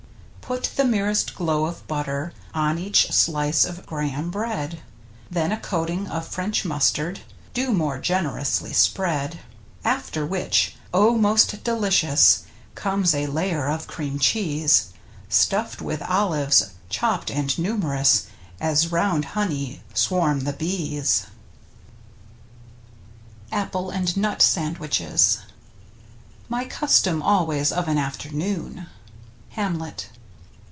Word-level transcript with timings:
Put 0.51 0.63
the 0.75 0.83
merest 0.83 1.33
glow 1.33 1.63
of 1.65 1.87
butter 1.87 2.33
On 2.53 2.77
each 2.77 3.07
sHce 3.09 3.65
of 3.65 3.85
Graham 3.85 4.29
bread, 4.29 4.81
Then 5.29 5.49
a 5.53 5.57
coating 5.57 6.07
of 6.09 6.27
French 6.27 6.65
mustard 6.65 7.21
Do 7.53 7.71
more 7.71 7.97
generously 7.99 8.73
spread. 8.73 9.39
After 9.85 10.25
which— 10.25 10.75
oh! 10.93 11.17
most 11.17 11.63
delicious— 11.63 12.43
Comes 12.75 13.15
a 13.15 13.27
layer 13.27 13.69
of 13.69 13.87
cream 13.87 14.19
cheese, 14.19 14.91
Stuffed 15.29 15.81
with 15.81 16.01
olives, 16.01 16.71
chopped 16.89 17.31
and 17.31 17.57
num' 17.57 17.79
rous, 17.85 18.23
As 18.59 18.91
round 18.91 19.23
honey 19.25 19.79
swarm 19.93 20.41
the 20.41 20.51
bees. 20.51 21.27
r$S^ 23.53 23.53
67 23.53 23.55
^^ 23.55 23.55
55/ 23.55 23.55
i^Jj^mirti 23.55 23.55
3^tcei|itfii 23.61 23.63
APPLE 23.63 23.89
AND 23.91 24.17
NUT 24.17 24.41
SAND 24.41 24.77
WICHES 24.79 25.37
My 26.49 26.65
custom 26.65 27.21
always 27.21 27.71
of 27.71 27.87
an 27.87 27.97
afternoon.— 27.97 28.87
Hamlet. 29.51 30.09